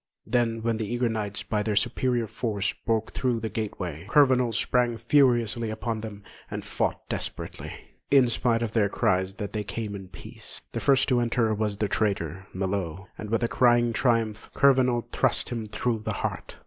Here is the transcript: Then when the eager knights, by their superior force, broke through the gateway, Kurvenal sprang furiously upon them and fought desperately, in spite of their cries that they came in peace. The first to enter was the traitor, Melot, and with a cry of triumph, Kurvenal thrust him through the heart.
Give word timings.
Then 0.25 0.63
when 0.63 0.77
the 0.77 0.91
eager 0.91 1.07
knights, 1.09 1.43
by 1.43 1.61
their 1.61 1.75
superior 1.75 2.25
force, 2.25 2.73
broke 2.87 3.11
through 3.11 3.39
the 3.39 3.49
gateway, 3.49 4.07
Kurvenal 4.09 4.51
sprang 4.51 4.97
furiously 4.97 5.69
upon 5.69 6.01
them 6.01 6.23
and 6.49 6.65
fought 6.65 7.07
desperately, 7.07 7.71
in 8.09 8.25
spite 8.27 8.63
of 8.63 8.71
their 8.71 8.89
cries 8.89 9.35
that 9.35 9.53
they 9.53 9.63
came 9.63 9.93
in 9.95 10.07
peace. 10.07 10.59
The 10.71 10.79
first 10.79 11.07
to 11.09 11.19
enter 11.19 11.53
was 11.53 11.77
the 11.77 11.87
traitor, 11.87 12.47
Melot, 12.51 13.01
and 13.15 13.29
with 13.29 13.43
a 13.43 13.47
cry 13.47 13.77
of 13.77 13.93
triumph, 13.93 14.49
Kurvenal 14.55 15.05
thrust 15.11 15.49
him 15.49 15.67
through 15.67 15.99
the 15.99 16.13
heart. 16.13 16.55